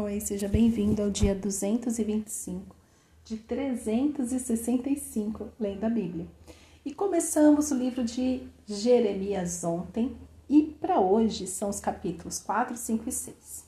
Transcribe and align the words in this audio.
Oi, 0.00 0.20
seja 0.20 0.46
bem-vindo 0.46 1.02
ao 1.02 1.10
dia 1.10 1.34
225 1.34 2.76
de 3.24 3.36
365 3.36 5.48
lendo 5.58 5.82
a 5.82 5.88
Bíblia. 5.88 6.24
E 6.84 6.94
começamos 6.94 7.72
o 7.72 7.74
livro 7.74 8.04
de 8.04 8.46
Jeremias 8.64 9.64
ontem 9.64 10.16
e 10.48 10.62
para 10.80 11.00
hoje 11.00 11.48
são 11.48 11.68
os 11.68 11.80
capítulos 11.80 12.38
4, 12.38 12.76
5 12.76 13.08
e 13.08 13.12
6. 13.12 13.64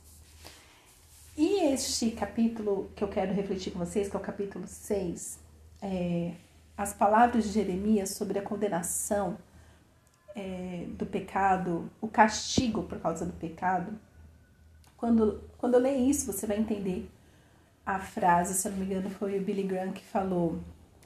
E 1.36 1.64
este 1.64 2.12
capítulo 2.12 2.92
que 2.94 3.02
eu 3.02 3.08
quero 3.08 3.34
refletir 3.34 3.72
com 3.72 3.80
vocês, 3.80 4.08
que 4.08 4.14
é 4.14 4.18
o 4.20 4.22
capítulo 4.22 4.68
6, 4.68 5.36
é 5.82 6.34
as 6.76 6.94
palavras 6.94 7.42
de 7.42 7.50
Jeremias 7.50 8.10
sobre 8.10 8.38
a 8.38 8.42
condenação 8.42 9.36
é, 10.36 10.86
do 10.90 11.06
pecado, 11.06 11.90
o 12.00 12.06
castigo 12.06 12.84
por 12.84 13.00
causa 13.00 13.26
do 13.26 13.32
pecado 13.32 13.98
quando, 15.00 15.42
quando 15.56 15.74
eu 15.74 15.80
ler 15.80 15.96
isso, 15.96 16.30
você 16.30 16.46
vai 16.46 16.58
entender 16.58 17.10
a 17.86 17.98
frase, 17.98 18.52
se 18.52 18.68
eu 18.68 18.72
não 18.72 18.78
me 18.80 18.84
engano, 18.84 19.08
foi 19.08 19.38
o 19.38 19.42
Billy 19.42 19.62
Graham 19.62 19.92
que 19.92 20.04
falou 20.04 20.60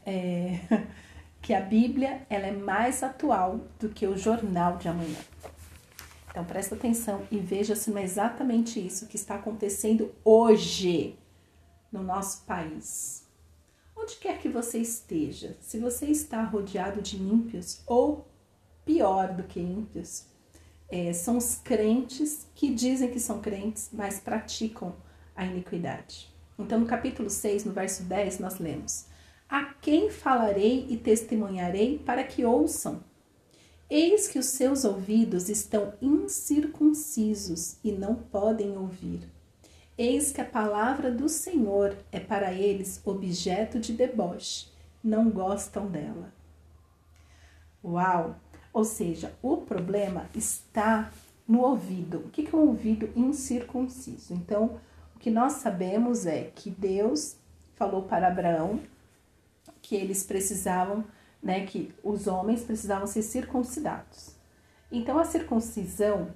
é, 0.05 0.59
que 1.41 1.55
a 1.55 1.61
Bíblia 1.61 2.27
ela 2.29 2.49
é 2.49 2.53
mais 2.53 3.05
atual 3.05 3.61
do 3.79 3.89
que 3.89 4.05
o 4.05 4.17
jornal 4.19 4.79
de 4.79 4.89
amanhã. 4.89 5.21
Então 6.29 6.45
presta 6.45 6.75
atenção 6.75 7.25
e 7.31 7.39
veja 7.39 7.77
se 7.77 7.89
não 7.89 7.99
é 7.99 8.03
exatamente 8.03 8.85
isso 8.85 9.07
que 9.07 9.15
está 9.15 9.37
acontecendo 9.37 10.13
hoje 10.25 11.17
no 11.93 12.03
nosso 12.03 12.43
país. 12.45 13.25
Onde 13.97 14.17
quer 14.17 14.41
que 14.41 14.49
você 14.49 14.79
esteja, 14.79 15.57
se 15.61 15.79
você 15.79 16.07
está 16.07 16.43
rodeado 16.43 17.01
de 17.01 17.17
ímpios 17.17 17.81
ou 17.87 18.27
pior 18.85 19.33
do 19.33 19.45
que 19.45 19.61
ímpios, 19.61 20.27
é, 20.89 21.13
são 21.13 21.37
os 21.39 21.57
crentes 21.57 22.47
que 22.55 22.73
dizem 22.73 23.11
que 23.11 23.21
são 23.21 23.41
crentes, 23.41 23.91
mas 23.93 24.21
praticam 24.21 24.95
a 25.35 25.45
iniquidade. 25.45 26.33
Então, 26.59 26.79
no 26.79 26.87
capítulo 26.87 27.29
6, 27.29 27.65
no 27.65 27.73
verso 27.73 28.05
10, 28.05 28.39
nós 28.39 28.59
lemos: 28.59 29.07
A 29.49 29.65
quem 29.65 30.11
falarei 30.11 30.87
e 30.89 30.97
testemunharei 30.97 31.99
para 31.99 32.23
que 32.23 32.45
ouçam? 32.45 33.03
Eis 33.91 34.29
que 34.29 34.39
os 34.39 34.47
seus 34.47 34.85
ouvidos 34.85 35.49
estão 35.49 35.93
incircuncisos 36.01 37.77
e 37.85 37.93
não 37.93 38.15
podem 38.15 38.77
ouvir. 38.79 39.29
Eis 39.97 40.33
que 40.33 40.41
a 40.41 40.45
palavra 40.45 41.11
do 41.11 41.29
Senhor 41.29 41.97
é 42.11 42.19
para 42.19 42.53
eles 42.53 43.01
objeto 43.05 43.79
de 43.79 43.93
deboche, 43.93 44.69
não 45.03 45.31
gostam 45.31 45.87
dela. 45.87 46.33
Uau! 47.85 48.37
Ou 48.75 48.85
seja, 48.85 49.33
o 49.41 49.59
problema 49.59 50.29
está 50.35 51.13
no 51.47 51.61
ouvido. 51.61 52.19
O 52.19 52.29
que 52.29 52.45
é 52.45 52.57
um 52.57 52.67
ouvido 52.67 53.09
incircunciso? 53.15 54.35
Então, 54.35 54.81
o 55.15 55.19
que 55.21 55.31
nós 55.31 55.55
sabemos 55.55 56.27
é 56.27 56.51
que 56.53 56.71
Deus 56.71 57.37
falou 57.77 58.03
para 58.03 58.27
Abraão 58.27 58.81
que 59.81 59.95
eles 59.95 60.25
precisavam, 60.25 61.05
né, 61.41 61.65
que 61.65 61.95
os 62.03 62.27
homens 62.27 62.63
precisavam 62.65 63.07
ser 63.07 63.23
circuncidados. 63.23 64.31
Então, 64.91 65.21
a 65.21 65.25
circuncisão 65.25 66.35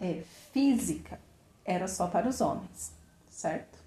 é, 0.00 0.22
física 0.52 1.20
era 1.64 1.86
só 1.86 2.08
para 2.08 2.28
os 2.28 2.40
homens, 2.40 2.92
certo? 3.28 3.78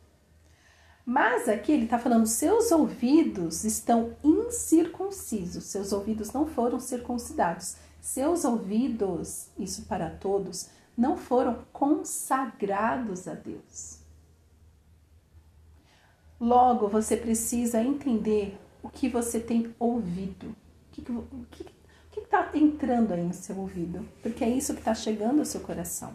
Mas 1.05 1.49
aqui 1.49 1.71
ele 1.71 1.85
está 1.85 1.99
falando, 1.99 2.27
seus 2.27 2.71
ouvidos 2.71 3.65
estão 3.65 4.15
incircuncisos, 4.23 5.65
seus 5.65 5.91
ouvidos 5.91 6.31
não 6.31 6.45
foram 6.45 6.79
circuncidados. 6.79 7.75
Seus 8.01 8.45
ouvidos, 8.45 9.49
isso 9.57 9.83
para 9.83 10.09
todos, 10.09 10.69
não 10.97 11.17
foram 11.17 11.65
consagrados 11.71 13.27
a 13.27 13.33
Deus. 13.33 13.99
Logo, 16.39 16.87
você 16.87 17.17
precisa 17.17 17.81
entender 17.81 18.57
o 18.81 18.89
que 18.89 19.09
você 19.09 19.39
tem 19.39 19.75
ouvido. 19.77 20.55
O 20.97 21.45
que 21.49 21.65
está 22.17 22.49
entrando 22.53 23.13
aí 23.13 23.23
no 23.23 23.33
seu 23.33 23.57
ouvido? 23.57 24.05
Porque 24.21 24.43
é 24.43 24.49
isso 24.49 24.73
que 24.73 24.79
está 24.79 24.93
chegando 24.93 25.39
ao 25.39 25.45
seu 25.45 25.61
coração. 25.61 26.13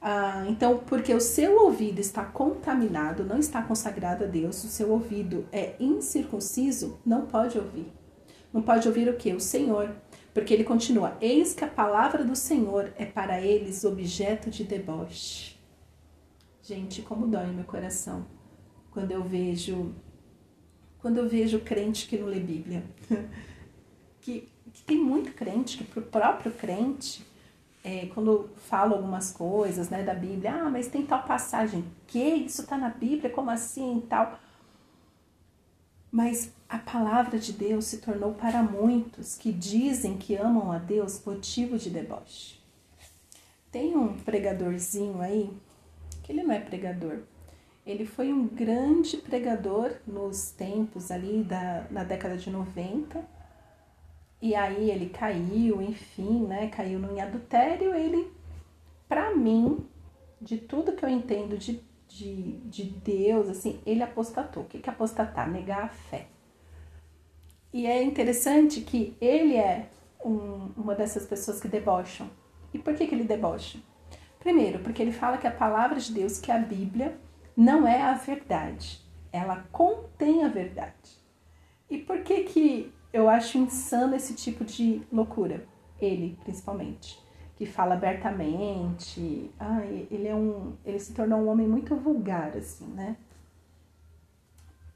Ah, 0.00 0.46
então, 0.48 0.78
porque 0.78 1.12
o 1.12 1.20
seu 1.20 1.62
ouvido 1.62 2.00
está 2.00 2.24
contaminado, 2.24 3.22
não 3.24 3.38
está 3.38 3.62
consagrado 3.62 4.24
a 4.24 4.26
Deus, 4.26 4.64
o 4.64 4.68
seu 4.68 4.90
ouvido 4.90 5.46
é 5.52 5.74
incircunciso, 5.78 6.98
não 7.04 7.26
pode 7.26 7.58
ouvir. 7.58 7.92
Não 8.52 8.62
pode 8.62 8.88
ouvir 8.88 9.08
o 9.08 9.16
que? 9.16 9.32
O 9.34 9.40
Senhor. 9.40 9.94
Porque 10.32 10.54
ele 10.54 10.64
continua: 10.64 11.16
Eis 11.20 11.54
que 11.54 11.64
a 11.64 11.68
palavra 11.68 12.24
do 12.24 12.36
Senhor 12.36 12.92
é 12.96 13.04
para 13.04 13.40
eles 13.40 13.84
objeto 13.84 14.50
de 14.50 14.64
deboche. 14.64 15.56
Gente, 16.62 17.02
como 17.02 17.26
dói 17.26 17.46
meu 17.46 17.64
coração 17.64 18.26
quando 18.90 19.12
eu 19.12 19.22
vejo 19.22 19.94
quando 20.98 21.16
eu 21.16 21.28
vejo 21.28 21.60
crente 21.60 22.06
que 22.06 22.18
não 22.18 22.26
lê 22.26 22.38
Bíblia. 22.38 22.84
que, 24.20 24.48
que 24.72 24.82
tem 24.82 24.98
muito 24.98 25.32
crente 25.32 25.78
que 25.78 25.84
pro 25.84 26.02
próprio 26.02 26.52
crente 26.52 27.24
é, 27.82 28.06
quando 28.14 28.50
fala 28.56 28.94
algumas 28.94 29.32
coisas 29.32 29.88
né, 29.88 30.02
da 30.02 30.12
Bíblia, 30.12 30.52
ah, 30.52 30.70
mas 30.70 30.88
tem 30.88 31.06
tal 31.06 31.22
passagem, 31.22 31.84
que 32.06 32.18
isso 32.18 32.60
está 32.62 32.76
na 32.76 32.90
Bíblia, 32.90 33.30
como 33.30 33.50
assim 33.50 34.04
tal. 34.08 34.38
Mas 36.10 36.52
a 36.68 36.78
palavra 36.78 37.38
de 37.38 37.52
Deus 37.52 37.86
se 37.86 37.98
tornou 37.98 38.34
para 38.34 38.62
muitos 38.62 39.36
que 39.36 39.52
dizem 39.52 40.16
que 40.16 40.34
amam 40.34 40.72
a 40.72 40.78
Deus 40.78 41.22
motivo 41.24 41.78
de 41.78 41.90
deboche. 41.90 42.58
Tem 43.70 43.96
um 43.96 44.14
pregadorzinho 44.18 45.20
aí, 45.20 45.50
que 46.22 46.32
ele 46.32 46.42
não 46.42 46.52
é 46.52 46.58
pregador, 46.58 47.20
ele 47.86 48.06
foi 48.06 48.32
um 48.32 48.46
grande 48.46 49.16
pregador 49.16 49.94
nos 50.06 50.50
tempos 50.50 51.10
ali 51.10 51.42
da, 51.42 51.86
na 51.90 52.04
década 52.04 52.36
de 52.36 52.50
90. 52.50 53.24
E 54.40 54.54
aí 54.54 54.90
ele 54.90 55.08
caiu, 55.08 55.82
enfim, 55.82 56.46
né? 56.46 56.68
Caiu 56.68 56.98
no 56.98 57.20
adultério. 57.20 57.94
Ele, 57.94 58.30
para 59.08 59.34
mim, 59.34 59.84
de 60.40 60.58
tudo 60.58 60.92
que 60.92 61.04
eu 61.04 61.08
entendo 61.08 61.58
de 61.58 61.80
de, 62.10 62.58
de 62.64 62.84
Deus, 62.84 63.48
assim, 63.48 63.80
ele 63.86 64.02
apostatou. 64.02 64.64
O 64.64 64.66
que 64.66 64.78
é 64.84 64.92
apostatar? 64.92 65.48
Negar 65.48 65.84
a 65.84 65.88
fé. 65.88 66.26
E 67.72 67.86
é 67.86 68.02
interessante 68.02 68.80
que 68.80 69.16
ele 69.20 69.56
é 69.56 69.88
um, 70.24 70.72
uma 70.76 70.94
dessas 70.94 71.24
pessoas 71.24 71.60
que 71.60 71.68
debocham. 71.68 72.28
E 72.74 72.78
por 72.78 72.94
que, 72.94 73.06
que 73.06 73.14
ele 73.14 73.24
debocha? 73.24 73.78
Primeiro, 74.40 74.80
porque 74.80 75.00
ele 75.00 75.12
fala 75.12 75.38
que 75.38 75.46
a 75.46 75.52
palavra 75.52 76.00
de 76.00 76.12
Deus, 76.12 76.38
que 76.38 76.50
é 76.50 76.56
a 76.56 76.58
Bíblia, 76.58 77.16
não 77.56 77.86
é 77.86 78.02
a 78.02 78.14
verdade. 78.14 79.00
Ela 79.32 79.64
contém 79.70 80.44
a 80.44 80.48
verdade. 80.48 81.20
E 81.88 81.98
por 81.98 82.22
que, 82.22 82.42
que 82.44 82.92
eu 83.12 83.28
acho 83.28 83.58
insano 83.58 84.16
esse 84.16 84.34
tipo 84.34 84.64
de 84.64 85.02
loucura? 85.12 85.64
Ele, 86.00 86.36
principalmente 86.42 87.18
que 87.60 87.66
fala 87.66 87.92
abertamente. 87.92 89.50
Ele 90.10 90.26
é 90.26 90.34
um, 90.34 90.72
ele 90.82 90.98
se 90.98 91.12
tornou 91.12 91.40
um 91.40 91.48
homem 91.48 91.68
muito 91.68 91.94
vulgar 91.94 92.56
assim, 92.56 92.86
né? 92.86 93.18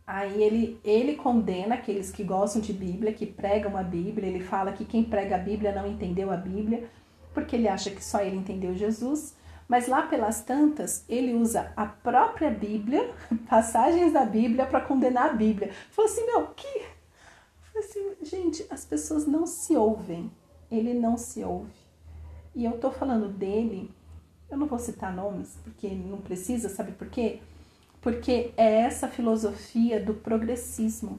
Aí 0.07 0.43
ele, 0.43 0.81
ele 0.83 1.15
condena 1.15 1.75
aqueles 1.75 2.11
que 2.11 2.25
gostam 2.25 2.63
de 2.63 2.73
Bíblia, 2.73 3.13
que 3.13 3.27
pregam 3.27 3.77
a 3.77 3.83
Bíblia. 3.83 4.31
Ele 4.31 4.41
fala 4.41 4.73
que 4.73 4.87
quem 4.87 5.05
prega 5.05 5.35
a 5.35 5.39
Bíblia 5.39 5.75
não 5.75 5.87
entendeu 5.87 6.31
a 6.31 6.39
Bíblia, 6.39 6.89
porque 7.35 7.55
ele 7.55 7.69
acha 7.69 7.91
que 7.91 8.03
só 8.03 8.23
ele 8.23 8.37
entendeu 8.37 8.75
Jesus. 8.75 9.37
Mas 9.69 9.87
lá 9.87 10.01
pelas 10.01 10.41
tantas, 10.43 11.05
ele 11.07 11.35
usa 11.35 11.71
a 11.77 11.85
própria 11.85 12.51
Bíblia, 12.51 13.13
passagens 13.47 14.15
da 14.15 14.25
Bíblia, 14.25 14.65
para 14.65 14.81
condenar 14.81 15.29
a 15.29 15.35
Bíblia. 15.35 15.71
Falou 15.91 16.11
assim, 16.11 16.25
meu, 16.25 16.47
que. 16.47 16.83
Falei 17.61 17.87
assim, 17.87 18.15
gente, 18.23 18.67
as 18.71 18.87
pessoas 18.87 19.27
não 19.27 19.47
se 19.47 19.77
ouvem. 19.77 20.33
Ele 20.71 20.95
não 20.95 21.19
se 21.19 21.45
ouve. 21.45 21.84
E 22.55 22.65
eu 22.65 22.79
tô 22.79 22.91
falando 22.91 23.29
dele, 23.29 23.93
eu 24.51 24.57
não 24.57 24.67
vou 24.67 24.79
citar 24.79 25.13
nomes, 25.13 25.59
porque 25.65 25.89
não 25.89 26.19
precisa, 26.19 26.69
sabe 26.69 26.93
por 26.93 27.09
quê? 27.09 27.41
Porque 28.01 28.53
é 28.57 28.81
essa 28.81 29.09
filosofia 29.09 29.99
do 29.99 30.15
progressismo. 30.15 31.19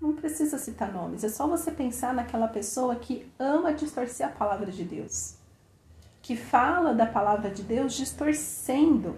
Não 0.00 0.14
precisa 0.14 0.56
citar 0.58 0.92
nomes, 0.92 1.24
é 1.24 1.28
só 1.28 1.46
você 1.46 1.70
pensar 1.70 2.14
naquela 2.14 2.48
pessoa 2.48 2.94
que 2.96 3.30
ama 3.38 3.74
distorcer 3.74 4.26
a 4.26 4.30
palavra 4.30 4.70
de 4.70 4.84
Deus, 4.84 5.34
que 6.22 6.36
fala 6.36 6.94
da 6.94 7.04
palavra 7.04 7.50
de 7.50 7.62
Deus 7.62 7.94
distorcendo. 7.94 9.16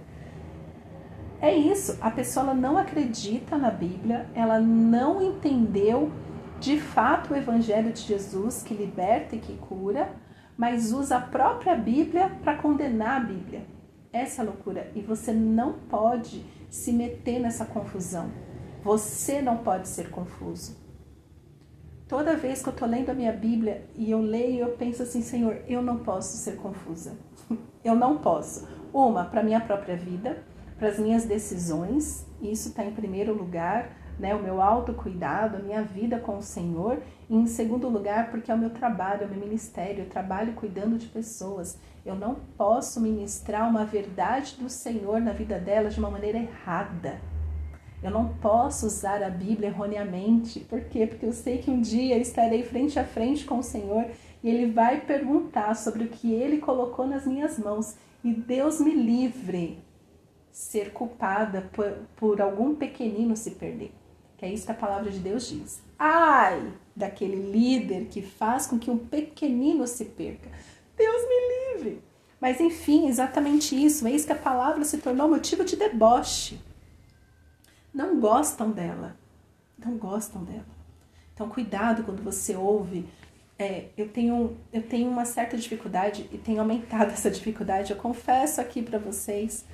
É 1.41 1.55
isso, 1.55 1.99
a 2.01 2.11
pessoa 2.11 2.55
não 2.55 2.77
acredita 2.77 3.57
na 3.57 3.71
Bíblia, 3.71 4.29
ela 4.35 4.59
não 4.59 5.23
entendeu 5.23 6.11
de 6.59 6.81
fato 6.81 7.33
o 7.33 7.37
Evangelho 7.37 7.93
de 7.93 8.01
Jesus 8.01 8.63
que 8.63 8.75
liberta 8.75 9.37
e 9.37 9.39
que 9.39 9.57
cura, 9.57 10.13
mas 10.61 10.93
usa 10.93 11.17
a 11.17 11.21
própria 11.23 11.75
Bíblia 11.75 12.29
para 12.45 12.59
condenar 12.59 13.23
a 13.23 13.25
Bíblia. 13.25 13.65
Essa 14.13 14.43
é 14.43 14.45
a 14.45 14.47
loucura. 14.47 14.93
E 14.95 15.01
você 15.01 15.33
não 15.33 15.73
pode 15.73 16.45
se 16.69 16.93
meter 16.93 17.41
nessa 17.41 17.65
confusão. 17.65 18.31
Você 18.85 19.41
não 19.41 19.57
pode 19.57 19.89
ser 19.89 20.11
confuso. 20.11 20.77
Toda 22.07 22.37
vez 22.37 22.63
que 22.63 22.69
eu 22.69 22.75
estou 22.75 22.87
lendo 22.87 23.09
a 23.09 23.15
minha 23.15 23.33
Bíblia 23.33 23.89
e 23.97 24.11
eu 24.11 24.21
leio, 24.21 24.67
eu 24.67 24.77
penso 24.77 25.03
assim, 25.03 25.23
Senhor, 25.23 25.63
eu 25.67 25.81
não 25.81 26.01
posso 26.01 26.37
ser 26.37 26.57
confusa. 26.57 27.17
eu 27.83 27.95
não 27.95 28.19
posso. 28.19 28.69
Uma, 28.93 29.25
para 29.25 29.43
minha 29.43 29.63
própria 29.63 29.97
vida, 29.97 30.45
para 30.79 30.89
as 30.89 30.99
minhas 30.99 31.25
decisões, 31.25 32.27
isso 32.43 32.69
está 32.69 32.85
em 32.85 32.93
primeiro 32.93 33.33
lugar, 33.33 33.97
né, 34.21 34.35
o 34.35 34.43
meu 34.43 34.61
autocuidado, 34.61 35.57
a 35.57 35.61
minha 35.61 35.83
vida 35.83 36.19
com 36.19 36.37
o 36.37 36.43
Senhor, 36.43 36.99
e 37.29 37.35
em 37.35 37.47
segundo 37.47 37.89
lugar, 37.89 38.31
porque 38.31 38.51
é 38.51 38.55
o 38.55 38.59
meu 38.59 38.71
trabalho, 38.71 39.23
é 39.23 39.27
o 39.27 39.31
meu 39.31 39.41
ministério, 39.41 40.05
eu 40.05 40.11
trabalho 40.11 40.53
cuidando 40.53 40.99
de 40.99 41.07
pessoas. 41.07 41.79
Eu 42.05 42.15
não 42.15 42.37
posso 42.57 43.01
ministrar 43.01 43.69
uma 43.69 43.85
verdade 43.85 44.57
do 44.57 44.69
Senhor 44.69 45.21
na 45.21 45.33
vida 45.33 45.59
delas 45.59 45.95
de 45.95 46.01
uma 46.01 46.11
maneira 46.11 46.39
errada. 46.39 47.19
Eu 48.03 48.11
não 48.11 48.29
posso 48.35 48.87
usar 48.87 49.23
a 49.23 49.31
Bíblia 49.31 49.69
erroneamente. 49.69 50.61
Por 50.61 50.81
quê? 50.85 51.07
Porque 51.07 51.27
eu 51.27 51.33
sei 51.33 51.59
que 51.59 51.71
um 51.71 51.81
dia 51.81 52.19
estarei 52.19 52.63
frente 52.63 52.99
a 52.99 53.05
frente 53.05 53.45
com 53.45 53.59
o 53.59 53.63
Senhor 53.63 54.07
e 54.43 54.49
Ele 54.49 54.73
vai 54.73 55.01
perguntar 55.01 55.75
sobre 55.75 56.05
o 56.05 56.09
que 56.09 56.33
Ele 56.33 56.59
colocou 56.59 57.07
nas 57.07 57.27
minhas 57.27 57.59
mãos. 57.59 57.97
E 58.23 58.33
Deus 58.33 58.81
me 58.81 58.95
livre 58.95 59.79
ser 60.51 60.93
culpada 60.93 61.71
por, 61.73 61.93
por 62.17 62.41
algum 62.41 62.75
pequenino 62.75 63.37
se 63.37 63.53
perder. 63.53 64.00
Que 64.41 64.47
é 64.47 64.53
isso 64.53 64.65
que 64.65 64.73
a 64.73 64.75
palavra 64.75 65.11
de 65.11 65.19
Deus 65.19 65.47
diz. 65.47 65.83
Ai 65.99 66.73
daquele 66.97 67.37
líder 67.37 68.07
que 68.07 68.23
faz 68.23 68.67
com 68.67 68.79
que 68.79 68.91
um 68.91 68.97
pequenino 68.97 69.87
se 69.87 70.07
perca. 70.07 70.51
Deus 70.97 71.23
me 71.29 71.77
livre. 71.77 72.03
Mas 72.41 72.59
enfim, 72.59 73.07
exatamente 73.07 73.77
isso. 73.77 74.09
Eis 74.09 74.25
que 74.25 74.33
a 74.33 74.37
palavra 74.37 74.83
se 74.83 74.97
tornou 74.97 75.29
motivo 75.29 75.63
de 75.63 75.77
deboche 75.77 76.59
não 77.93 78.19
gostam 78.19 78.71
dela. 78.71 79.15
Não 79.79 79.99
gostam 79.99 80.43
dela. 80.43 80.65
Então, 81.35 81.51
cuidado 81.51 82.03
quando 82.03 82.23
você 82.23 82.57
ouve. 82.57 83.07
É, 83.59 83.89
eu, 83.95 84.09
tenho, 84.09 84.57
eu 84.73 84.83
tenho 84.83 85.11
uma 85.11 85.27
certa 85.27 85.55
dificuldade 85.55 86.27
e 86.33 86.39
tenho 86.39 86.61
aumentado 86.61 87.11
essa 87.13 87.31
dificuldade. 87.31 87.93
Eu 87.93 87.99
confesso 87.99 88.59
aqui 88.59 88.81
para 88.81 88.99
vocês, 88.99 89.67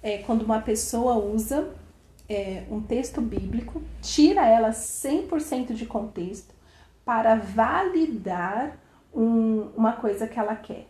é, 0.00 0.18
quando 0.18 0.42
uma 0.42 0.60
pessoa 0.60 1.16
usa 1.16 1.74
é, 2.28 2.64
um 2.70 2.80
texto 2.80 3.20
bíblico, 3.20 3.82
tira 4.02 4.46
ela 4.46 4.70
100% 4.70 5.72
de 5.72 5.86
contexto 5.86 6.54
para 7.04 7.36
validar 7.36 8.78
um, 9.14 9.70
uma 9.76 9.92
coisa 9.92 10.26
que 10.26 10.38
ela 10.38 10.56
quer, 10.56 10.86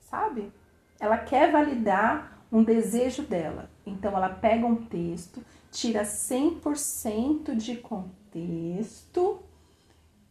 sabe? 0.00 0.52
Ela 0.98 1.18
quer 1.18 1.50
validar 1.50 2.44
um 2.50 2.62
desejo 2.62 3.22
dela. 3.22 3.70
Então, 3.86 4.16
ela 4.16 4.28
pega 4.28 4.66
um 4.66 4.76
texto, 4.76 5.44
tira 5.70 6.02
100% 6.02 7.56
de 7.56 7.76
contexto 7.76 9.42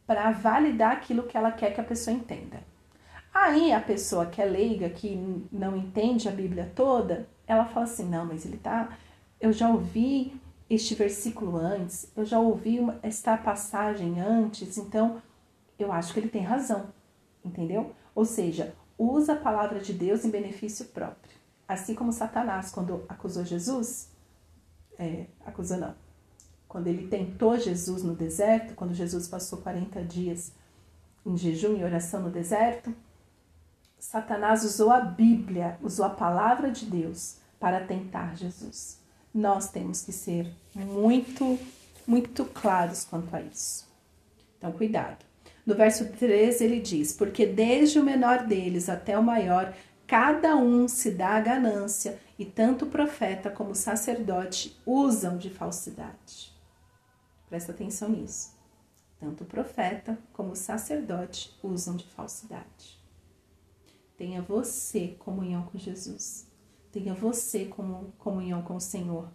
para 0.06 0.32
validar 0.32 0.92
aquilo 0.92 1.24
que 1.24 1.38
ela 1.38 1.52
quer 1.52 1.74
que 1.74 1.82
a 1.82 1.84
pessoa 1.84 2.16
entenda. 2.16 2.62
Aí 3.34 3.72
a 3.72 3.80
pessoa 3.80 4.28
que 4.28 4.42
é 4.42 4.46
leiga, 4.46 4.90
que 4.90 5.16
não 5.52 5.76
entende 5.76 6.30
a 6.30 6.32
Bíblia 6.32 6.72
toda, 6.76 7.28
ela 7.48 7.66
fala 7.66 7.86
assim: 7.86 8.08
não, 8.08 8.26
mas 8.26 8.46
ele 8.46 8.58
tá. 8.58 8.96
Eu 9.44 9.52
já 9.52 9.70
ouvi 9.70 10.40
este 10.70 10.96
versículo 10.96 11.58
antes, 11.58 12.10
eu 12.16 12.24
já 12.24 12.40
ouvi 12.40 12.80
esta 13.02 13.36
passagem 13.36 14.22
antes, 14.22 14.78
então 14.78 15.22
eu 15.78 15.92
acho 15.92 16.14
que 16.14 16.20
ele 16.22 16.30
tem 16.30 16.42
razão, 16.42 16.94
entendeu? 17.44 17.94
Ou 18.16 18.24
seja, 18.24 18.74
usa 18.98 19.34
a 19.34 19.36
palavra 19.36 19.82
de 19.82 19.92
Deus 19.92 20.24
em 20.24 20.30
benefício 20.30 20.86
próprio. 20.86 21.36
Assim 21.68 21.94
como 21.94 22.14
Satanás, 22.14 22.72
quando 22.72 23.04
acusou 23.10 23.44
Jesus, 23.44 24.14
é, 24.98 25.26
acusou 25.46 25.76
não, 25.76 25.94
quando 26.66 26.88
ele 26.88 27.10
tentou 27.10 27.60
Jesus 27.60 28.02
no 28.02 28.16
deserto, 28.16 28.76
quando 28.76 28.94
Jesus 28.94 29.28
passou 29.28 29.60
40 29.60 30.06
dias 30.06 30.54
em 31.26 31.36
jejum 31.36 31.76
e 31.76 31.84
oração 31.84 32.22
no 32.22 32.30
deserto, 32.30 32.96
Satanás 34.00 34.64
usou 34.64 34.90
a 34.90 35.02
Bíblia, 35.02 35.78
usou 35.84 36.06
a 36.06 36.10
palavra 36.12 36.72
de 36.72 36.86
Deus 36.86 37.40
para 37.60 37.86
tentar 37.86 38.38
Jesus. 38.38 39.03
Nós 39.34 39.70
temos 39.70 40.02
que 40.02 40.12
ser 40.12 40.48
muito, 40.76 41.58
muito 42.06 42.46
claros 42.46 43.04
quanto 43.04 43.36
a 43.36 43.42
isso. 43.42 43.88
Então, 44.58 44.72
cuidado. 44.72 45.26
No 45.66 45.76
verso 45.76 46.06
13 46.12 46.64
ele 46.64 46.80
diz: 46.80 47.14
Porque 47.14 47.46
desde 47.46 48.00
o 48.00 48.04
menor 48.04 48.46
deles 48.46 48.90
até 48.90 49.18
o 49.18 49.24
maior 49.24 49.74
cada 50.06 50.56
um 50.56 50.88
se 50.88 51.12
dá 51.12 51.30
a 51.30 51.42
ganância, 51.42 52.20
e 52.38 52.46
tanto 52.46 52.86
o 52.86 52.90
profeta 52.90 53.50
como 53.50 53.72
o 53.72 53.76
sacerdote 53.76 54.80
usam 54.86 55.38
de 55.38 55.50
falsidade. 55.50 56.54
Presta 57.50 57.72
atenção 57.72 58.10
nisso. 58.10 58.54
Tanto 59.20 59.44
o 59.44 59.48
profeta 59.48 60.20
como 60.34 60.52
o 60.52 60.56
sacerdote 60.56 61.58
usam 61.64 61.96
de 61.96 62.06
falsidade. 62.06 63.02
Tenha 64.18 64.42
você 64.42 65.16
comunhão 65.20 65.64
com 65.64 65.78
Jesus. 65.78 66.46
Tenha 66.94 67.16
você 67.16 67.66
comunhão 68.20 68.62
com 68.62 68.76
o 68.76 68.80
Senhor, 68.80 69.28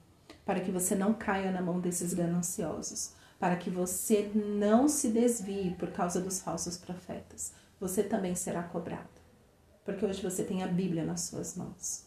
para 0.45 0.61
que 0.61 0.71
você 0.71 0.95
não 0.95 1.13
caia 1.13 1.51
na 1.51 1.61
mão 1.61 1.81
desses 1.81 2.15
gananciosos, 2.15 3.15
para 3.37 3.57
que 3.57 3.69
você 3.69 4.31
não 4.33 4.87
se 4.87 5.09
desvie 5.09 5.75
por 5.75 5.91
causa 5.91 6.21
dos 6.21 6.41
falsos 6.41 6.79
profetas. 6.79 7.53
Você 7.81 8.05
também 8.05 8.37
será 8.37 8.63
cobrado. 8.63 9.09
Porque 9.85 10.07
hoje 10.07 10.23
você 10.23 10.45
tem 10.45 10.63
a 10.63 10.69
Bíblia 10.69 11.05
nas 11.05 11.23
suas 11.23 11.57
mãos. 11.57 12.05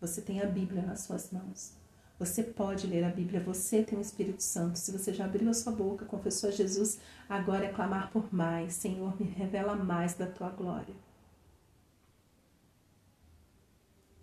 Você 0.00 0.22
tem 0.22 0.40
a 0.40 0.46
Bíblia 0.46 0.82
nas 0.82 1.00
suas 1.00 1.32
mãos. 1.32 1.72
Você 2.16 2.44
pode 2.44 2.86
ler 2.86 3.02
a 3.02 3.10
Bíblia, 3.10 3.40
você 3.40 3.82
tem 3.82 3.98
o 3.98 4.00
Espírito 4.00 4.42
Santo. 4.42 4.78
Se 4.78 4.92
você 4.92 5.12
já 5.12 5.24
abriu 5.24 5.50
a 5.50 5.54
sua 5.54 5.72
boca, 5.72 6.04
confessou 6.04 6.48
a 6.48 6.52
Jesus, 6.52 7.00
agora 7.28 7.64
é 7.64 7.72
clamar 7.72 8.12
por 8.12 8.32
mais. 8.32 8.74
Senhor, 8.74 9.20
me 9.20 9.26
revela 9.26 9.74
mais 9.74 10.14
da 10.14 10.28
tua 10.28 10.50
glória. 10.50 10.94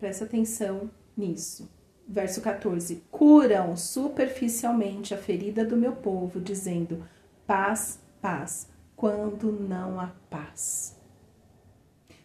Presta 0.04 0.26
atenção 0.26 0.90
nisso. 1.16 1.66
Verso 2.06 2.42
14: 2.42 3.02
Curam 3.10 3.74
superficialmente 3.74 5.14
a 5.14 5.16
ferida 5.16 5.64
do 5.64 5.78
meu 5.78 5.92
povo, 5.92 6.42
dizendo: 6.42 7.02
paz, 7.46 7.98
paz, 8.20 8.68
quando 8.94 9.50
não 9.50 9.98
há 9.98 10.12
paz 10.28 10.94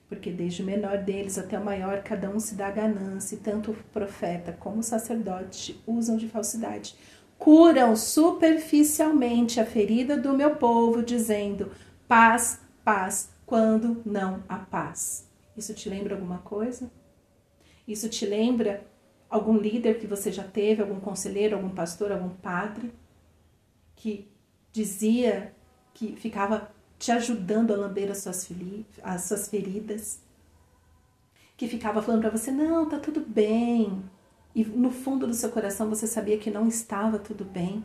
porque 0.10 0.32
desde 0.32 0.64
o 0.64 0.66
menor 0.66 0.98
deles 0.98 1.38
até 1.38 1.58
o 1.58 1.64
maior, 1.64 2.02
cada 2.02 2.30
um 2.30 2.40
se 2.40 2.56
dá 2.56 2.72
ganância, 2.72 3.36
e 3.36 3.38
tanto 3.38 3.72
o 3.72 3.76
profeta 3.94 4.52
como 4.52 4.80
o 4.80 4.84
sacerdote 4.84 5.80
usam 5.86 6.18
de 6.18 6.28
falsidade. 6.28 6.96
Curam 7.38 7.96
superficialmente 7.96 9.60
a 9.60 9.66
ferida 9.68 10.18
do 10.18 10.34
meu 10.34 10.56
povo, 10.56 11.04
dizendo 11.04 11.72
paz, 12.08 12.60
paz, 12.84 13.30
quando 13.46 14.02
não 14.04 14.44
há 14.50 14.58
paz. 14.58 15.30
Isso 15.56 15.76
te 15.76 15.88
lembra 15.88 16.16
alguma 16.16 16.40
coisa? 16.40 16.90
Isso 17.90 18.08
te 18.08 18.24
lembra 18.24 18.86
algum 19.28 19.58
líder 19.58 20.00
que 20.00 20.06
você 20.06 20.32
já 20.32 20.44
teve, 20.44 20.84
algum 20.84 21.00
conselheiro, 21.00 21.56
algum 21.56 21.72
pastor, 21.72 22.12
algum 22.12 22.30
padre, 22.30 22.94
que 23.96 24.32
dizia 24.72 25.56
que 25.92 26.16
ficava 26.16 26.72
te 27.00 27.12
ajudando 27.12 27.74
a 27.74 27.78
lamber 27.78 28.12
as 28.12 28.20
suas, 28.20 28.48
as 29.02 29.24
suas 29.24 29.50
feridas, 29.50 30.22
que 31.58 31.68
ficava 31.68 32.00
falando 32.00 32.22
para 32.22 32.30
você: 32.30 32.52
não, 32.52 32.88
tá 32.88 33.00
tudo 33.00 33.22
bem. 33.22 34.04
E 34.54 34.64
no 34.64 34.92
fundo 34.92 35.26
do 35.26 35.34
seu 35.34 35.50
coração 35.50 35.90
você 35.90 36.06
sabia 36.06 36.38
que 36.38 36.52
não 36.52 36.68
estava 36.68 37.18
tudo 37.18 37.44
bem. 37.44 37.84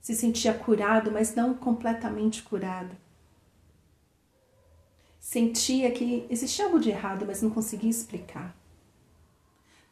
Se 0.00 0.14
sentia 0.14 0.54
curado, 0.54 1.10
mas 1.10 1.34
não 1.34 1.52
completamente 1.52 2.44
curado. 2.44 2.96
Sentia 5.28 5.90
que 5.90 6.24
existia 6.30 6.66
algo 6.66 6.78
de 6.78 6.88
errado, 6.88 7.26
mas 7.26 7.42
não 7.42 7.50
conseguia 7.50 7.90
explicar. 7.90 8.56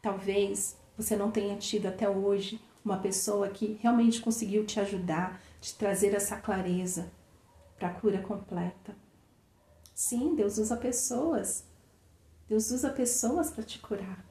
Talvez 0.00 0.76
você 0.96 1.16
não 1.16 1.32
tenha 1.32 1.56
tido 1.56 1.86
até 1.86 2.08
hoje 2.08 2.60
uma 2.84 2.98
pessoa 2.98 3.48
que 3.48 3.76
realmente 3.82 4.20
conseguiu 4.20 4.64
te 4.64 4.78
ajudar, 4.78 5.42
te 5.60 5.74
trazer 5.74 6.14
essa 6.14 6.36
clareza, 6.36 7.10
para 7.76 7.88
a 7.88 7.94
cura 7.94 8.22
completa. 8.22 8.94
Sim, 9.92 10.36
Deus 10.36 10.56
usa 10.56 10.76
pessoas. 10.76 11.64
Deus 12.48 12.70
usa 12.70 12.90
pessoas 12.90 13.50
para 13.50 13.64
te 13.64 13.80
curar. 13.80 14.24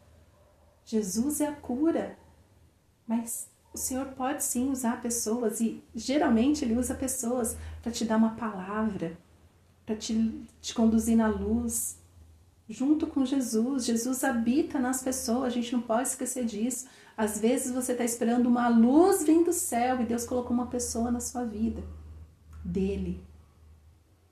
Jesus 0.86 1.42
é 1.42 1.48
a 1.48 1.54
cura. 1.54 2.18
Mas 3.06 3.50
o 3.74 3.78
Senhor 3.78 4.06
pode 4.14 4.42
sim 4.42 4.70
usar 4.72 5.02
pessoas 5.02 5.60
e 5.60 5.84
geralmente 5.94 6.64
Ele 6.64 6.78
usa 6.78 6.96
pessoas 6.96 7.58
para 7.82 7.92
te 7.92 8.06
dar 8.06 8.16
uma 8.16 8.38
palavra, 8.38 9.18
para 9.86 9.96
te, 9.96 10.46
te 10.62 10.74
conduzir 10.74 11.16
na 11.16 11.28
luz. 11.28 11.98
Junto 12.70 13.08
com 13.08 13.26
Jesus, 13.26 13.86
Jesus 13.86 14.24
habita 14.24 14.80
nas 14.80 15.04
pessoas, 15.04 15.46
a 15.46 15.50
gente 15.50 15.74
não 15.74 15.82
pode 15.82 16.08
esquecer 16.08 16.46
disso. 16.46 16.88
Às 17.16 17.40
vezes 17.40 17.74
você 17.74 17.92
está 17.92 18.04
esperando 18.04 18.48
uma 18.48 18.68
luz 18.68 19.24
vindo 19.24 19.46
do 19.46 19.54
céu 19.54 20.02
e 20.02 20.06
Deus 20.06 20.26
colocou 20.26 20.52
uma 20.52 20.68
pessoa 20.68 21.12
na 21.12 21.20
sua 21.20 21.44
vida, 21.44 21.84
dele, 22.64 23.24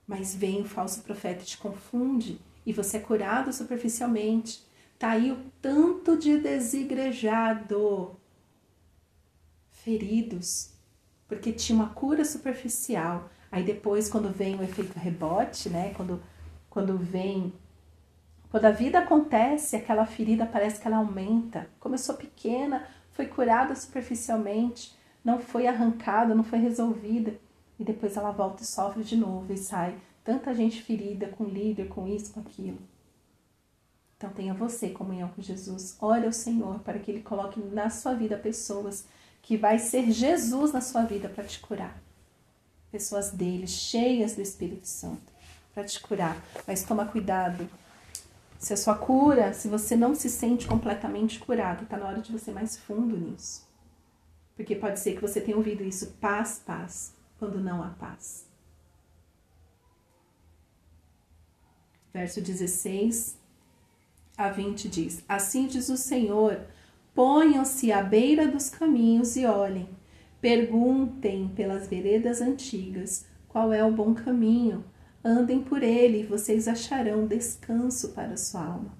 mas 0.06 0.34
vem 0.34 0.62
o 0.62 0.64
falso 0.64 1.02
profeta 1.02 1.42
e 1.42 1.46
te 1.46 1.58
confunde 1.58 2.40
e 2.64 2.72
você 2.72 2.96
é 2.96 3.00
curado 3.00 3.52
superficialmente. 3.52 4.62
Tá 4.98 5.10
aí 5.10 5.32
o 5.32 5.38
tanto 5.60 6.16
de 6.16 6.38
desigrejado, 6.38 8.16
feridos, 9.70 10.70
porque 11.26 11.52
tinha 11.52 11.76
uma 11.76 11.90
cura 11.90 12.24
superficial. 12.24 13.30
Aí 13.52 13.62
depois, 13.62 14.08
quando 14.08 14.30
vem 14.30 14.56
o 14.56 14.62
efeito 14.62 14.98
rebote, 14.98 15.68
né? 15.68 15.92
Quando, 15.94 16.22
quando 16.70 16.96
vem 16.96 17.52
Quando 18.50 18.64
a 18.64 18.70
vida 18.70 18.98
acontece, 18.98 19.76
aquela 19.76 20.06
ferida 20.06 20.46
parece 20.46 20.80
que 20.80 20.86
ela 20.88 20.96
aumenta. 20.96 21.68
Começou 21.78 22.14
pequena, 22.16 22.86
foi 23.12 23.26
curada 23.26 23.74
superficialmente, 23.74 24.94
não 25.24 25.38
foi 25.38 25.66
arrancada, 25.66 26.34
não 26.34 26.44
foi 26.44 26.58
resolvida. 26.58 27.34
E 27.78 27.84
depois 27.84 28.16
ela 28.16 28.30
volta 28.30 28.62
e 28.62 28.66
sofre 28.66 29.04
de 29.04 29.16
novo 29.16 29.52
e 29.52 29.56
sai. 29.58 29.98
Tanta 30.24 30.54
gente 30.54 30.82
ferida 30.82 31.28
com 31.28 31.44
líder, 31.44 31.88
com 31.88 32.06
isso, 32.06 32.32
com 32.32 32.40
aquilo. 32.40 32.78
Então 34.16 34.30
tenha 34.30 34.54
você 34.54 34.90
comunhão 34.90 35.28
com 35.28 35.42
Jesus. 35.42 35.96
Ore 36.00 36.26
ao 36.26 36.32
Senhor 36.32 36.78
para 36.80 36.98
que 36.98 37.10
Ele 37.10 37.22
coloque 37.22 37.60
na 37.60 37.90
sua 37.90 38.14
vida 38.14 38.36
pessoas 38.36 39.06
que 39.42 39.56
vai 39.56 39.78
ser 39.78 40.10
Jesus 40.10 40.72
na 40.72 40.80
sua 40.80 41.02
vida 41.02 41.28
para 41.28 41.44
te 41.44 41.58
curar. 41.58 42.00
Pessoas 42.92 43.30
dele, 43.30 43.66
cheias 43.66 44.36
do 44.36 44.42
Espírito 44.42 44.86
Santo, 44.86 45.32
para 45.74 45.82
te 45.82 45.98
curar. 45.98 46.36
Mas 46.66 46.84
toma 46.84 47.06
cuidado. 47.06 47.66
Se 48.58 48.74
a 48.74 48.76
sua 48.76 48.94
cura, 48.94 49.54
se 49.54 49.66
você 49.66 49.96
não 49.96 50.14
se 50.14 50.28
sente 50.28 50.68
completamente 50.68 51.40
curado, 51.40 51.84
está 51.84 51.96
na 51.96 52.06
hora 52.06 52.20
de 52.20 52.30
você 52.30 52.52
mais 52.52 52.76
fundo 52.76 53.16
nisso. 53.16 53.66
Porque 54.54 54.76
pode 54.76 55.00
ser 55.00 55.14
que 55.14 55.22
você 55.22 55.40
tenha 55.40 55.56
ouvido 55.56 55.82
isso, 55.82 56.12
paz, 56.20 56.62
paz, 56.64 57.14
quando 57.38 57.58
não 57.58 57.82
há 57.82 57.88
paz. 57.88 58.46
Verso 62.12 62.42
16 62.42 63.38
a 64.36 64.50
20 64.50 64.88
diz: 64.88 65.24
Assim 65.26 65.66
diz 65.66 65.88
o 65.88 65.96
Senhor: 65.96 66.60
ponham-se 67.14 67.90
à 67.90 68.02
beira 68.02 68.46
dos 68.46 68.68
caminhos 68.68 69.34
e 69.36 69.46
olhem. 69.46 69.88
Perguntem 70.42 71.52
pelas 71.54 71.86
veredas 71.86 72.40
antigas 72.40 73.24
qual 73.46 73.72
é 73.72 73.84
o 73.84 73.92
bom 73.92 74.12
caminho. 74.12 74.84
Andem 75.24 75.62
por 75.62 75.84
ele 75.84 76.22
e 76.22 76.26
vocês 76.26 76.66
acharão 76.66 77.28
descanso 77.28 78.08
para 78.08 78.36
sua 78.36 78.64
alma. 78.64 78.92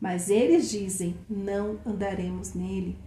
Mas 0.00 0.28
eles 0.28 0.68
dizem: 0.68 1.16
Não 1.30 1.78
andaremos 1.86 2.52
nele. 2.52 2.98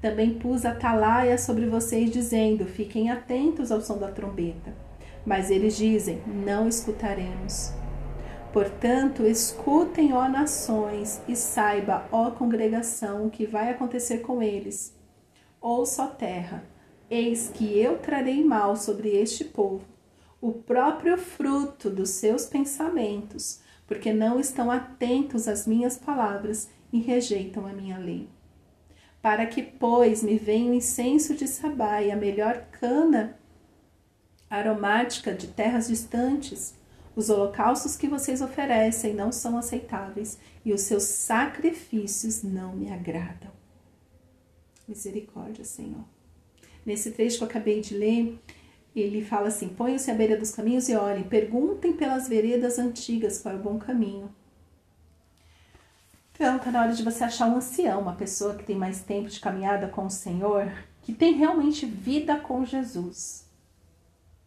Também 0.00 0.38
pus 0.38 0.64
atalaia 0.64 1.36
sobre 1.36 1.66
vocês, 1.66 2.10
dizendo: 2.10 2.64
Fiquem 2.64 3.10
atentos 3.10 3.70
ao 3.70 3.82
som 3.82 3.98
da 3.98 4.10
trombeta. 4.10 4.74
Mas 5.26 5.50
eles 5.50 5.76
dizem: 5.76 6.22
Não 6.26 6.66
escutaremos. 6.66 7.70
Portanto, 8.50 9.26
escutem, 9.26 10.14
ó 10.14 10.26
nações, 10.26 11.20
e 11.28 11.36
saiba, 11.36 12.08
ó 12.10 12.30
congregação, 12.30 13.26
o 13.26 13.30
que 13.30 13.44
vai 13.44 13.68
acontecer 13.68 14.18
com 14.18 14.42
eles. 14.42 14.96
Ouça, 15.60 16.04
ó 16.04 16.06
terra, 16.06 16.64
eis 17.10 17.50
que 17.52 17.78
eu 17.78 17.98
trarei 17.98 18.44
mal 18.44 18.76
sobre 18.76 19.10
este 19.10 19.44
povo, 19.44 19.84
o 20.40 20.52
próprio 20.52 21.16
fruto 21.16 21.88
dos 21.90 22.10
seus 22.10 22.46
pensamentos, 22.46 23.60
porque 23.86 24.12
não 24.12 24.38
estão 24.38 24.70
atentos 24.70 25.48
às 25.48 25.66
minhas 25.66 25.96
palavras 25.96 26.68
e 26.92 27.00
rejeitam 27.00 27.66
a 27.66 27.72
minha 27.72 27.98
lei. 27.98 28.28
Para 29.20 29.46
que, 29.46 29.62
pois, 29.62 30.22
me 30.22 30.36
venha 30.36 30.70
o 30.70 30.74
incenso 30.74 31.34
de 31.34 31.48
Sabá 31.48 32.02
e 32.02 32.10
a 32.10 32.16
melhor 32.16 32.66
cana 32.72 33.38
aromática 34.50 35.32
de 35.32 35.48
terras 35.48 35.88
distantes, 35.88 36.74
os 37.16 37.30
holocaustos 37.30 37.96
que 37.96 38.08
vocês 38.08 38.40
oferecem 38.40 39.14
não 39.14 39.30
são 39.30 39.56
aceitáveis 39.56 40.38
e 40.64 40.72
os 40.72 40.82
seus 40.82 41.04
sacrifícios 41.04 42.42
não 42.42 42.74
me 42.74 42.92
agradam. 42.92 43.50
Misericórdia, 44.86 45.64
Senhor. 45.64 46.13
Nesse 46.84 47.12
trecho 47.12 47.38
que 47.38 47.44
eu 47.44 47.48
acabei 47.48 47.80
de 47.80 47.96
ler, 47.96 48.38
ele 48.94 49.24
fala 49.24 49.48
assim: 49.48 49.68
ponham-se 49.68 50.10
à 50.10 50.14
beira 50.14 50.36
dos 50.36 50.52
caminhos 50.52 50.88
e 50.88 50.94
olhem, 50.94 51.24
perguntem 51.24 51.92
pelas 51.92 52.28
veredas 52.28 52.78
antigas 52.78 53.40
qual 53.40 53.54
é 53.54 53.58
o 53.58 53.62
bom 53.62 53.78
caminho. 53.78 54.34
Então, 56.32 56.56
está 56.56 56.70
na 56.70 56.82
hora 56.82 56.92
de 56.92 57.02
você 57.02 57.22
achar 57.22 57.46
um 57.46 57.56
ancião, 57.56 58.00
uma 58.00 58.16
pessoa 58.16 58.56
que 58.56 58.64
tem 58.64 58.76
mais 58.76 59.02
tempo 59.02 59.28
de 59.28 59.38
caminhada 59.38 59.86
com 59.86 60.06
o 60.06 60.10
Senhor, 60.10 60.70
que 61.02 61.12
tem 61.12 61.34
realmente 61.34 61.86
vida 61.86 62.36
com 62.38 62.64
Jesus. 62.64 63.48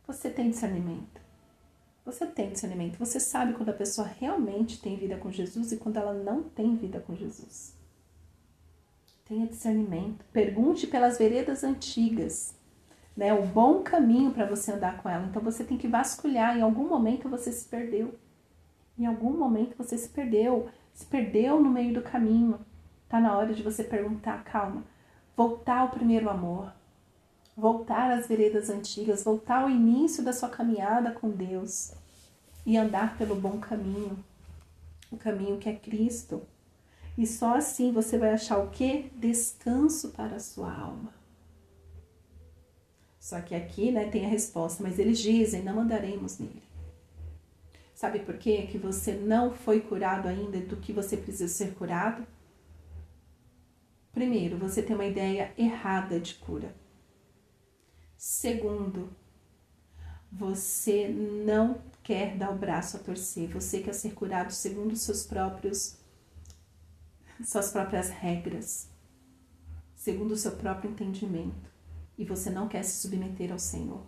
Você 0.06 0.30
tem 0.30 0.50
discernimento. 0.50 1.22
Você 2.06 2.26
tem 2.26 2.52
discernimento, 2.52 2.98
você 2.98 3.20
sabe 3.20 3.52
quando 3.54 3.68
a 3.68 3.74
pessoa 3.74 4.08
realmente 4.08 4.82
tem 4.82 4.96
vida 4.96 5.18
com 5.18 5.30
Jesus 5.30 5.74
e 5.74 5.78
quando 5.78 5.98
ela 5.98 6.14
não 6.14 6.42
tem 6.42 6.74
vida 6.74 7.02
com 7.02 7.14
Jesus. 7.14 7.77
Tenha 9.28 9.46
discernimento, 9.46 10.24
pergunte 10.32 10.88
pelas 10.88 11.18
veredas 11.18 11.62
antigas, 11.62 12.56
né? 13.16 13.34
O 13.34 13.46
bom 13.46 13.84
caminho 13.84 14.32
para 14.32 14.46
você 14.46 14.72
andar 14.72 15.02
com 15.02 15.10
ela. 15.10 15.26
Então 15.26 15.42
você 15.42 15.66
tem 15.66 15.78
que 15.78 15.88
vasculhar. 15.88 16.58
Em 16.58 16.62
algum 16.62 16.88
momento 16.88 17.28
você 17.28 17.52
se 17.52 17.68
perdeu. 17.68 18.16
Em 18.98 19.06
algum 19.06 19.38
momento 19.38 19.76
você 19.78 19.98
se 19.98 20.08
perdeu, 20.08 20.70
se 20.94 21.06
perdeu 21.06 21.60
no 21.60 21.70
meio 21.70 21.94
do 21.94 22.02
caminho. 22.02 22.58
Tá 23.10 23.20
na 23.20 23.38
hora 23.38 23.54
de 23.54 23.62
você 23.62 23.84
perguntar, 23.84 24.44
calma, 24.46 24.84
voltar 25.36 25.80
ao 25.80 25.90
primeiro 25.90 26.30
amor, 26.30 26.74
voltar 27.56 28.12
às 28.12 28.28
veredas 28.28 28.70
antigas, 28.70 29.24
voltar 29.24 29.64
ao 29.64 29.70
início 29.70 30.24
da 30.24 30.32
sua 30.32 30.50
caminhada 30.50 31.12
com 31.12 31.30
Deus 31.30 31.94
e 32.66 32.78
andar 32.78 33.18
pelo 33.18 33.36
bom 33.36 33.60
caminho, 33.60 34.24
o 35.12 35.18
caminho 35.18 35.58
que 35.58 35.68
é 35.68 35.76
Cristo. 35.76 36.42
E 37.18 37.26
só 37.26 37.56
assim 37.56 37.92
você 37.92 38.18
vai 38.18 38.30
achar 38.30 38.60
o 38.60 38.70
que? 38.70 39.10
Descanso 39.16 40.10
para 40.10 40.36
a 40.36 40.40
sua 40.40 40.72
alma. 40.72 41.14
Só 43.20 43.42
que 43.42 43.56
aqui, 43.56 43.92
né, 43.92 44.06
tem 44.10 44.26
a 44.26 44.30
resposta, 44.30 44.84
mas 44.84 45.00
eles 45.00 45.20
dizem: 45.20 45.64
não 45.64 45.80
andaremos 45.80 46.38
nele. 46.38 46.64
Sabe 47.96 48.20
por 48.20 48.38
quê? 48.38 48.68
Que 48.70 48.78
você 48.78 49.14
não 49.14 49.52
foi 49.56 49.82
curado 49.82 50.28
ainda 50.28 50.60
do 50.60 50.78
que 50.78 50.94
você 50.94 51.18
precisa 51.18 51.48
ser 51.48 51.74
curado? 51.74 52.26
Primeiro, 54.14 54.58
você 54.58 54.84
tem 54.84 54.96
uma 54.96 55.06
ideia 55.06 55.52
errada 55.58 56.20
de 56.20 56.36
cura. 56.36 56.74
Segundo, 58.16 59.10
você 60.32 61.08
não 61.08 61.82
quer 62.04 62.38
dar 62.38 62.52
o 62.52 62.58
braço 62.58 62.98
a 62.98 63.00
torcer, 63.00 63.50
você 63.50 63.82
quer 63.82 63.94
ser 63.94 64.14
curado 64.14 64.52
segundo 64.54 64.96
seus 64.96 65.26
próprios 65.26 65.97
suas 67.44 67.72
próprias 67.72 68.10
regras, 68.10 68.90
segundo 69.96 70.32
o 70.32 70.38
seu 70.38 70.54
próprio 70.54 70.92
entendimento, 70.92 71.70
e 72.18 72.26
você 72.26 72.50
não 72.50 72.68
quer 72.68 72.84
se 72.84 73.02
submeter 73.02 73.52
ao 73.52 73.60
Senhor. 73.60 74.02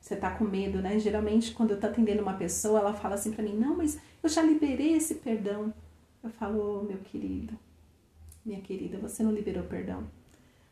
Você 0.00 0.16
tá 0.16 0.30
com 0.30 0.44
medo, 0.44 0.82
né? 0.82 0.98
Geralmente, 0.98 1.52
quando 1.52 1.70
eu 1.70 1.80
tô 1.80 1.86
atendendo 1.86 2.22
uma 2.22 2.34
pessoa, 2.34 2.80
ela 2.80 2.94
fala 2.94 3.14
assim 3.14 3.32
para 3.32 3.42
mim: 3.42 3.56
"Não, 3.56 3.76
mas 3.76 3.98
eu 4.22 4.28
já 4.28 4.42
liberei 4.42 4.94
esse 4.94 5.16
perdão". 5.16 5.72
Eu 6.22 6.30
falo: 6.30 6.80
oh, 6.80 6.82
"Meu 6.82 6.98
querido, 6.98 7.58
minha 8.44 8.60
querida, 8.60 8.98
você 8.98 9.22
não 9.22 9.32
liberou 9.32 9.64
perdão. 9.64 10.06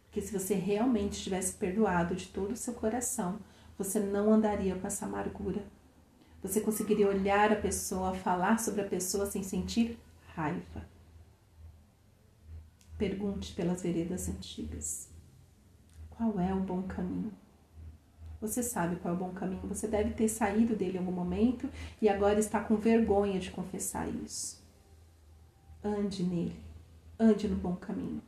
Porque 0.04 0.20
se 0.20 0.38
você 0.38 0.54
realmente 0.54 1.22
tivesse 1.22 1.54
perdoado 1.54 2.14
de 2.14 2.28
todo 2.28 2.52
o 2.52 2.56
seu 2.56 2.75
coração, 2.75 3.38
você 3.78 3.99
não 3.99 4.30
andaria 4.30 4.75
com 4.75 4.87
essa 4.87 5.06
amargura. 5.06 5.64
Você 6.42 6.61
conseguiria 6.61 7.08
olhar 7.08 7.50
a 7.50 7.56
pessoa, 7.56 8.14
falar 8.14 8.58
sobre 8.58 8.82
a 8.82 8.87
pessoa 8.87 9.25
sem 9.25 9.42
sentir 9.42 9.99
raiva. 10.34 10.91
Pergunte 13.02 13.52
pelas 13.54 13.82
veredas 13.82 14.28
antigas. 14.28 15.09
Qual 16.09 16.38
é 16.38 16.54
o 16.54 16.61
bom 16.61 16.82
caminho? 16.82 17.32
Você 18.40 18.62
sabe 18.62 18.94
qual 18.94 19.12
é 19.12 19.16
o 19.16 19.18
bom 19.18 19.32
caminho. 19.32 19.66
Você 19.66 19.88
deve 19.88 20.12
ter 20.12 20.28
saído 20.28 20.76
dele 20.76 20.99
em 20.99 21.00
algum 21.00 21.11
momento 21.11 21.68
e 22.00 22.09
agora 22.09 22.38
está 22.38 22.61
com 22.61 22.76
vergonha 22.76 23.40
de 23.40 23.50
confessar 23.50 24.09
isso. 24.09 24.62
Ande 25.82 26.23
nele. 26.23 26.54
Ande 27.18 27.49
no 27.49 27.56
bom 27.56 27.75
caminho. 27.75 28.23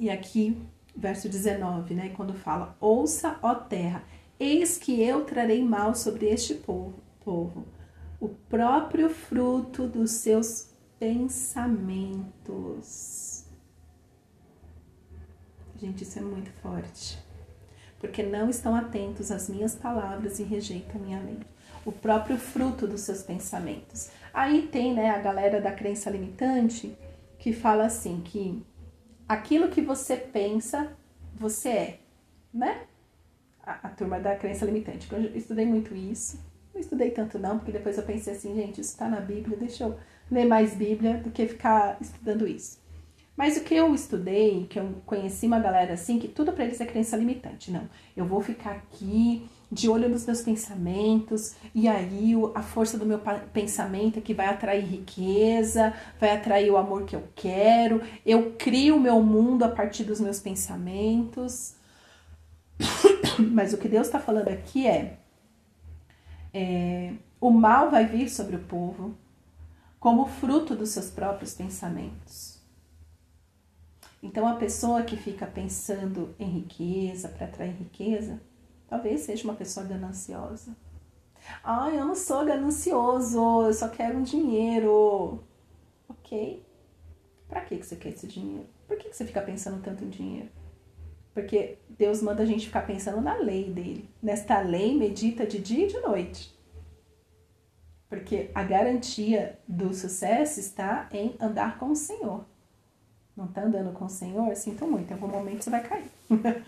E 0.00 0.08
aqui, 0.08 0.58
verso 0.96 1.28
19, 1.28 1.92
né, 1.92 2.08
quando 2.16 2.32
fala: 2.32 2.78
Ouça, 2.80 3.38
ó 3.42 3.54
terra, 3.54 4.02
eis 4.40 4.78
que 4.78 5.02
eu 5.02 5.22
trarei 5.26 5.62
mal 5.62 5.94
sobre 5.94 6.30
este 6.30 6.54
povo, 6.54 6.94
povo 7.22 7.66
o 8.20 8.28
próprio 8.28 9.08
fruto 9.08 9.86
dos 9.86 10.10
seus 10.10 10.67
pensamentos. 10.98 12.26
Gente, 15.76 16.02
isso 16.02 16.18
é 16.18 16.22
muito 16.22 16.50
forte. 16.60 17.18
Porque 18.00 18.22
não 18.22 18.50
estão 18.50 18.74
atentos 18.74 19.30
às 19.30 19.48
minhas 19.48 19.74
palavras 19.74 20.38
e 20.38 20.42
rejeitam 20.42 21.00
minha 21.00 21.20
lei. 21.20 21.38
O 21.84 21.92
próprio 21.92 22.36
fruto 22.36 22.86
dos 22.86 23.02
seus 23.02 23.22
pensamentos. 23.22 24.10
Aí 24.32 24.68
tem, 24.68 24.94
né, 24.94 25.10
a 25.10 25.18
galera 25.18 25.60
da 25.60 25.72
crença 25.72 26.10
limitante 26.10 26.96
que 27.38 27.52
fala 27.52 27.86
assim 27.86 28.20
que 28.20 28.62
aquilo 29.28 29.68
que 29.68 29.80
você 29.80 30.16
pensa, 30.16 30.92
você 31.34 31.68
é, 31.68 32.00
né? 32.52 32.86
A, 33.62 33.88
a 33.88 33.90
turma 33.90 34.18
da 34.18 34.34
crença 34.36 34.64
limitante. 34.64 35.10
Eu 35.12 35.36
estudei 35.36 35.66
muito 35.66 35.94
isso. 35.94 36.40
Não 36.74 36.80
estudei 36.80 37.10
tanto 37.10 37.38
não, 37.38 37.58
porque 37.58 37.72
depois 37.72 37.96
eu 37.96 38.04
pensei 38.04 38.34
assim, 38.34 38.54
gente, 38.54 38.80
isso 38.80 38.90
está 38.90 39.08
na 39.08 39.20
Bíblia, 39.20 39.56
deixa 39.56 39.84
eu 39.84 39.98
ler 40.30 40.44
mais 40.44 40.74
Bíblia 40.74 41.18
do 41.18 41.30
que 41.30 41.46
ficar 41.46 41.96
estudando 42.00 42.46
isso. 42.46 42.78
Mas 43.36 43.56
o 43.56 43.60
que 43.60 43.72
eu 43.72 43.94
estudei, 43.94 44.66
que 44.68 44.80
eu 44.80 44.94
conheci 45.06 45.46
uma 45.46 45.60
galera 45.60 45.94
assim, 45.94 46.18
que 46.18 46.26
tudo 46.26 46.52
para 46.52 46.64
eles 46.64 46.80
é 46.80 46.84
crença 46.84 47.16
limitante. 47.16 47.70
Não, 47.70 47.88
eu 48.16 48.24
vou 48.24 48.40
ficar 48.40 48.72
aqui 48.72 49.48
de 49.70 49.88
olho 49.88 50.08
nos 50.08 50.26
meus 50.26 50.40
pensamentos, 50.40 51.54
e 51.74 51.86
aí 51.86 52.32
a 52.54 52.62
força 52.62 52.98
do 52.98 53.04
meu 53.04 53.20
pensamento 53.52 54.18
é 54.18 54.22
que 54.22 54.34
vai 54.34 54.46
atrair 54.46 54.84
riqueza, 54.84 55.94
vai 56.18 56.30
atrair 56.30 56.70
o 56.70 56.76
amor 56.76 57.04
que 57.04 57.14
eu 57.14 57.22
quero, 57.36 58.02
eu 58.24 58.54
crio 58.58 58.96
o 58.96 59.00
meu 59.00 59.22
mundo 59.22 59.62
a 59.62 59.68
partir 59.68 60.04
dos 60.04 60.20
meus 60.20 60.40
pensamentos. 60.40 61.74
Mas 63.38 63.72
o 63.72 63.78
que 63.78 63.88
Deus 63.88 64.06
está 64.06 64.18
falando 64.18 64.48
aqui 64.48 64.86
é, 64.86 65.18
é: 66.52 67.12
o 67.40 67.50
mal 67.50 67.90
vai 67.90 68.04
vir 68.04 68.28
sobre 68.28 68.56
o 68.56 68.60
povo 68.60 69.16
como 69.98 70.26
fruto 70.26 70.76
dos 70.76 70.90
seus 70.90 71.10
próprios 71.10 71.54
pensamentos. 71.54 72.58
Então, 74.22 74.46
a 74.48 74.56
pessoa 74.56 75.02
que 75.02 75.16
fica 75.16 75.46
pensando 75.46 76.34
em 76.38 76.48
riqueza, 76.48 77.28
para 77.28 77.46
atrair 77.46 77.74
riqueza, 77.76 78.40
talvez 78.88 79.20
seja 79.22 79.44
uma 79.44 79.54
pessoa 79.54 79.86
gananciosa. 79.86 80.76
Ah, 81.62 81.90
eu 81.90 82.04
não 82.04 82.14
sou 82.14 82.44
ganancioso, 82.44 83.62
eu 83.62 83.72
só 83.72 83.88
quero 83.88 84.18
um 84.18 84.22
dinheiro. 84.22 85.42
Ok. 86.08 86.64
Para 87.48 87.60
que 87.62 87.76
você 87.82 87.96
quer 87.96 88.10
esse 88.10 88.26
dinheiro? 88.26 88.66
Por 88.86 88.98
que 88.98 89.12
você 89.12 89.24
fica 89.24 89.40
pensando 89.40 89.82
tanto 89.82 90.04
em 90.04 90.08
dinheiro? 90.08 90.50
Porque 91.32 91.78
Deus 91.88 92.20
manda 92.20 92.42
a 92.42 92.46
gente 92.46 92.66
ficar 92.66 92.86
pensando 92.86 93.20
na 93.20 93.36
lei 93.36 93.70
dele. 93.70 94.10
Nesta 94.20 94.60
lei, 94.60 94.98
medita 94.98 95.46
de 95.46 95.58
dia 95.60 95.86
e 95.86 95.88
de 95.88 96.00
noite. 96.00 96.57
Porque 98.08 98.50
a 98.54 98.62
garantia 98.62 99.58
do 99.66 99.92
sucesso 99.92 100.58
está 100.60 101.08
em 101.12 101.36
andar 101.38 101.78
com 101.78 101.90
o 101.90 101.96
Senhor. 101.96 102.44
Não 103.36 103.44
está 103.44 103.62
andando 103.62 103.92
com 103.92 104.06
o 104.06 104.10
Senhor? 104.10 104.54
Sinto 104.56 104.86
muito, 104.86 105.10
em 105.10 105.14
algum 105.14 105.28
momento 105.28 105.62
você 105.62 105.70
vai 105.70 105.86
cair. 105.86 106.10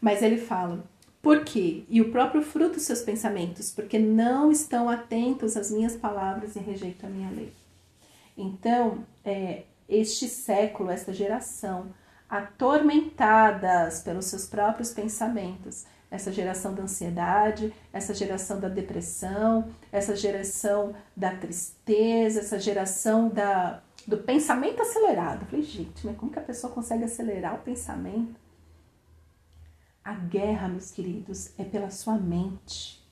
Mas 0.00 0.22
ele 0.22 0.36
fala: 0.36 0.84
por 1.22 1.44
quê? 1.44 1.84
E 1.88 2.00
o 2.00 2.12
próprio 2.12 2.42
fruto 2.42 2.74
dos 2.74 2.82
seus 2.82 3.02
pensamentos, 3.02 3.72
porque 3.72 3.98
não 3.98 4.52
estão 4.52 4.88
atentos 4.88 5.56
às 5.56 5.70
minhas 5.70 5.96
palavras 5.96 6.54
e 6.54 6.60
rejeitam 6.60 7.08
a 7.08 7.12
minha 7.12 7.30
lei. 7.30 7.52
Então, 8.38 9.04
é, 9.24 9.64
este 9.88 10.28
século, 10.28 10.90
esta 10.90 11.12
geração, 11.12 11.86
atormentadas 12.28 14.02
pelos 14.02 14.26
seus 14.26 14.46
próprios 14.46 14.92
pensamentos, 14.92 15.84
essa 16.16 16.32
geração 16.32 16.74
da 16.74 16.82
ansiedade, 16.82 17.72
essa 17.92 18.12
geração 18.12 18.58
da 18.58 18.68
depressão, 18.68 19.68
essa 19.92 20.16
geração 20.16 20.94
da 21.16 21.36
tristeza, 21.36 22.40
essa 22.40 22.58
geração 22.58 23.28
da, 23.28 23.82
do 24.06 24.18
pensamento 24.18 24.82
acelerado. 24.82 25.42
Eu 25.42 25.46
falei, 25.46 25.64
gente, 25.64 26.06
mas 26.06 26.16
como 26.16 26.32
que 26.32 26.38
a 26.38 26.42
pessoa 26.42 26.72
consegue 26.72 27.04
acelerar 27.04 27.54
o 27.54 27.58
pensamento? 27.58 28.40
A 30.02 30.14
guerra, 30.14 30.68
meus 30.68 30.90
queridos, 30.90 31.52
é 31.58 31.64
pela 31.64 31.90
sua 31.90 32.16
mente. 32.16 33.04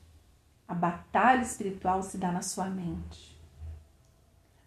A 0.66 0.75
batalha 0.75 1.42
espiritual 1.42 2.02
se 2.02 2.16
dá 2.16 2.32
na 2.32 2.40
sua 2.40 2.66
mente. 2.66 3.38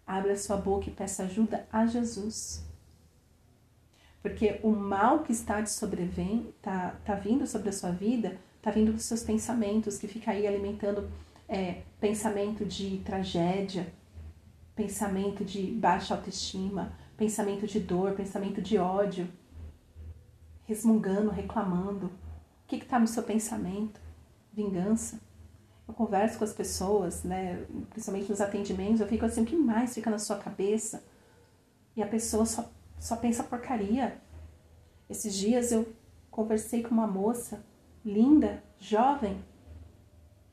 Abre 0.06 0.32
a 0.32 0.38
sua 0.38 0.58
boca 0.58 0.90
e 0.90 0.94
peça 0.94 1.24
ajuda 1.24 1.68
a 1.72 1.86
Jesus. 1.86 2.67
Porque 4.22 4.60
o 4.64 4.72
mal 4.72 5.20
que 5.20 5.32
está 5.32 5.62
de 5.62 5.70
sobrevém, 5.70 6.54
tá, 6.62 6.96
tá 7.06 7.16
vindo 7.16 7.46
sobre 7.48 7.70
a 7.70 7.74
sua 7.74 7.92
vida, 7.92 8.38
tá 8.62 8.72
vindo 8.72 8.92
dos 8.92 9.04
seus 9.04 9.24
pensamentos, 9.24 9.98
que 9.98 10.08
fica 10.08 10.32
aí 10.32 10.46
alimentando 10.46 11.10
é, 11.48 11.82
pensamento 12.00 12.66
de 12.66 12.98
tragédia, 13.00 13.88
pensamento 14.76 15.46
de 15.46 15.72
baixa 15.72 16.14
autoestima, 16.14 16.94
pensamento 17.16 17.66
de 17.66 17.80
dor, 17.80 18.14
pensamento 18.14 18.62
de 18.62 18.78
ódio, 18.78 19.28
resmungando, 20.66 21.30
reclamando. 21.30 22.08
O 22.08 22.68
que 22.68 22.76
está 22.76 23.00
no 23.00 23.08
seu 23.08 23.24
pensamento? 23.24 24.00
Vingança. 24.54 25.20
Eu 25.88 25.94
converso 25.94 26.38
com 26.38 26.44
as 26.44 26.52
pessoas, 26.52 27.24
né, 27.24 27.66
principalmente 27.90 28.30
nos 28.30 28.42
atendimentos, 28.42 29.00
eu 29.00 29.08
fico 29.08 29.26
assim, 29.26 29.44
o 29.44 29.46
que 29.46 29.56
mais 29.56 29.96
fica 29.96 30.10
na 30.10 30.20
sua 30.20 30.36
cabeça? 30.36 31.02
E 31.96 32.04
a 32.04 32.08
pessoa 32.08 32.46
só 32.46 32.70
só 33.00 33.16
pensa 33.16 33.44
porcaria. 33.44 34.20
Esses 35.10 35.36
dias 35.36 35.72
eu 35.72 35.88
conversei 36.30 36.84
com 36.84 36.90
uma 36.90 37.08
moça 37.08 37.64
linda, 38.04 38.64
jovem, 38.80 39.44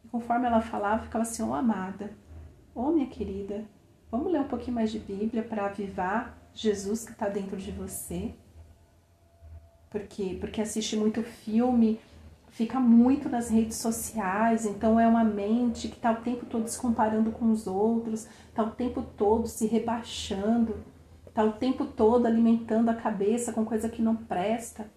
e 0.05 0.09
conforme 0.09 0.47
ela 0.47 0.61
falava, 0.61 1.05
ficava 1.05 1.23
assim: 1.23 1.43
Ô 1.43 1.51
oh, 1.51 1.55
amada, 1.55 2.11
ô 2.75 2.83
oh, 2.83 2.93
minha 2.93 3.07
querida, 3.07 3.65
vamos 4.11 4.33
ler 4.33 4.41
um 4.41 4.49
pouquinho 4.49 4.75
mais 4.75 4.91
de 4.91 4.99
Bíblia 4.99 5.43
para 5.43 5.67
avivar 5.67 6.37
Jesus 6.53 7.05
que 7.05 7.13
está 7.13 7.29
dentro 7.29 7.57
de 7.57 7.71
você. 7.71 8.35
Porque, 9.91 10.37
porque 10.41 10.61
assiste 10.61 10.97
muito 10.97 11.23
filme, 11.23 12.01
fica 12.49 12.81
muito 12.81 13.29
nas 13.29 13.49
redes 13.49 13.77
sociais, 13.77 14.67
então 14.67 14.99
é 14.99 15.07
uma 15.07 15.23
mente 15.23 15.89
que 15.89 15.97
está 15.97 16.11
o 16.11 16.23
tempo 16.23 16.47
todo 16.47 16.67
se 16.67 16.79
comparando 16.79 17.31
com 17.31 17.51
os 17.51 17.67
outros, 17.67 18.27
está 18.49 18.65
o 18.65 18.73
tempo 18.73 19.03
todo 19.17 19.47
se 19.47 19.67
rebaixando 19.67 20.77
Tá 21.35 21.43
o 21.43 21.53
tempo 21.53 21.85
todo 21.85 22.27
alimentando 22.27 22.89
a 22.89 22.95
cabeça 22.95 23.53
com 23.53 23.65
coisa 23.65 23.89
que 23.89 24.01
não 24.01 24.15
presta, 24.15 24.89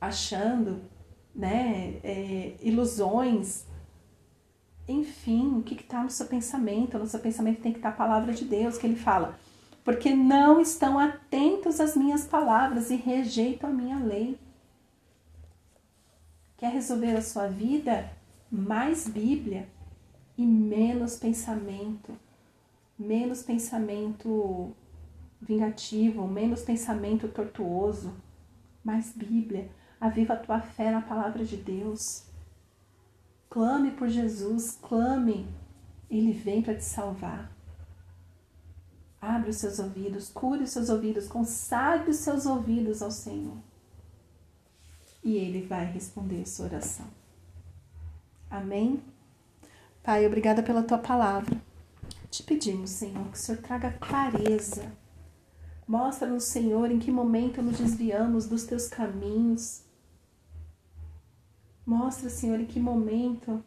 achando, 0.00 0.82
né, 1.34 1.98
é, 2.04 2.54
ilusões. 2.62 3.66
Enfim, 4.86 5.58
o 5.58 5.62
que 5.62 5.74
está 5.74 6.00
no 6.00 6.10
seu 6.10 6.26
pensamento? 6.26 6.96
No 6.96 7.08
seu 7.08 7.18
pensamento 7.18 7.60
tem 7.60 7.72
que 7.72 7.78
estar 7.78 7.90
tá 7.90 7.94
a 7.94 7.98
palavra 7.98 8.32
de 8.32 8.44
Deus, 8.44 8.78
que 8.78 8.86
ele 8.86 8.94
fala. 8.94 9.36
Porque 9.82 10.14
não 10.14 10.60
estão 10.60 10.96
atentos 10.96 11.80
às 11.80 11.96
minhas 11.96 12.24
palavras 12.24 12.88
e 12.90 12.94
rejeitam 12.94 13.70
a 13.70 13.72
minha 13.72 13.98
lei. 13.98 14.38
Quer 16.56 16.70
resolver 16.70 17.16
a 17.16 17.22
sua 17.22 17.48
vida? 17.48 18.12
Mais 18.48 19.08
Bíblia 19.08 19.68
e 20.38 20.46
menos 20.46 21.16
pensamento. 21.16 22.16
Menos 22.96 23.42
pensamento 23.42 24.72
vingativo, 25.44 26.26
menos 26.26 26.62
pensamento 26.62 27.28
tortuoso, 27.28 28.14
mais 28.82 29.12
Bíblia. 29.12 29.70
Aviva 30.00 30.34
a 30.34 30.38
tua 30.38 30.60
fé 30.60 30.90
na 30.90 31.02
palavra 31.02 31.44
de 31.44 31.56
Deus. 31.56 32.24
Clame 33.48 33.92
por 33.92 34.08
Jesus, 34.08 34.78
clame. 34.82 35.46
Ele 36.10 36.32
vem 36.32 36.62
para 36.62 36.74
te 36.74 36.84
salvar. 36.84 37.50
Abre 39.20 39.50
os 39.50 39.56
seus 39.56 39.78
ouvidos, 39.78 40.28
cure 40.28 40.64
os 40.64 40.70
seus 40.70 40.90
ouvidos, 40.90 41.26
consagre 41.26 42.10
os 42.10 42.16
seus 42.16 42.44
ouvidos 42.44 43.00
ao 43.00 43.10
Senhor. 43.10 43.56
E 45.22 45.36
Ele 45.36 45.66
vai 45.66 45.86
responder 45.86 46.42
a 46.42 46.46
sua 46.46 46.66
oração. 46.66 47.06
Amém? 48.50 49.02
Pai, 50.02 50.26
obrigada 50.26 50.62
pela 50.62 50.82
tua 50.82 50.98
palavra. 50.98 51.56
Te 52.30 52.42
pedimos, 52.42 52.90
Senhor, 52.90 53.26
que 53.28 53.38
o 53.38 53.40
Senhor 53.40 53.62
traga 53.62 53.92
clareza 53.92 54.92
Mostra-nos, 55.86 56.44
Senhor, 56.44 56.90
em 56.90 56.98
que 56.98 57.10
momento 57.10 57.62
nos 57.62 57.78
desviamos 57.78 58.46
dos 58.46 58.64
teus 58.64 58.88
caminhos. 58.88 59.82
Mostra, 61.86 62.30
Senhor, 62.30 62.58
em 62.58 62.66
que 62.66 62.80
momento 62.80 63.62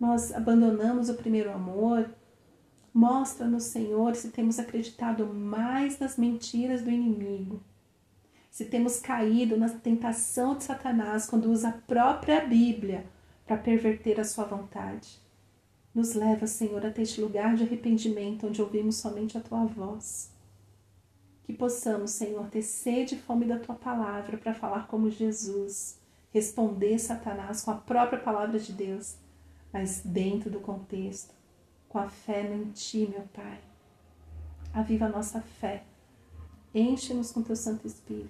nós 0.00 0.32
abandonamos 0.32 1.08
o 1.10 1.14
primeiro 1.14 1.52
amor. 1.52 2.08
Mostra-nos, 2.92 3.64
Senhor, 3.64 4.14
se 4.14 4.30
temos 4.30 4.58
acreditado 4.58 5.26
mais 5.26 5.98
nas 5.98 6.16
mentiras 6.16 6.82
do 6.82 6.90
inimigo. 6.90 7.62
Se 8.50 8.64
temos 8.64 8.98
caído 8.98 9.56
na 9.56 9.68
tentação 9.68 10.56
de 10.56 10.64
Satanás 10.64 11.26
quando 11.26 11.50
usa 11.50 11.68
a 11.68 11.72
própria 11.72 12.44
Bíblia 12.46 13.06
para 13.46 13.58
perverter 13.58 14.18
a 14.18 14.24
sua 14.24 14.44
vontade. 14.44 15.20
Nos 15.94 16.14
leva, 16.14 16.46
Senhor, 16.46 16.84
até 16.84 17.02
este 17.02 17.20
lugar 17.20 17.54
de 17.54 17.64
arrependimento 17.64 18.46
onde 18.46 18.62
ouvimos 18.62 18.96
somente 18.96 19.36
a 19.36 19.40
tua 19.40 19.64
voz. 19.66 20.30
Que 21.48 21.54
possamos, 21.54 22.10
Senhor, 22.10 22.46
ter 22.48 22.60
sede 22.60 23.14
e 23.14 23.18
fome 23.18 23.46
da 23.46 23.58
tua 23.58 23.74
palavra 23.74 24.36
para 24.36 24.52
falar 24.52 24.86
como 24.86 25.10
Jesus, 25.10 25.98
responder 26.30 26.98
Satanás 26.98 27.62
com 27.62 27.70
a 27.70 27.74
própria 27.74 28.20
palavra 28.20 28.58
de 28.58 28.70
Deus, 28.70 29.16
mas 29.72 30.02
dentro 30.04 30.50
do 30.50 30.60
contexto, 30.60 31.34
com 31.88 31.98
a 31.98 32.10
fé 32.10 32.54
em 32.54 32.70
ti, 32.72 33.08
meu 33.10 33.22
Pai. 33.32 33.60
Aviva 34.74 35.06
a 35.06 35.08
nossa 35.08 35.40
fé. 35.40 35.84
Enche-nos 36.74 37.32
com 37.32 37.42
teu 37.42 37.56
Santo 37.56 37.86
Espírito, 37.86 38.28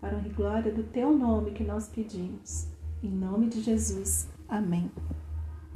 para 0.00 0.16
a 0.16 0.20
glória 0.20 0.70
do 0.72 0.84
teu 0.84 1.12
nome 1.12 1.50
que 1.50 1.64
nós 1.64 1.88
pedimos. 1.88 2.68
Em 3.02 3.10
nome 3.10 3.48
de 3.48 3.60
Jesus. 3.60 4.28
Amém. 4.48 4.88